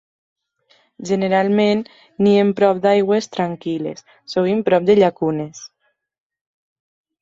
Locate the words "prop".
2.61-2.81, 4.71-4.93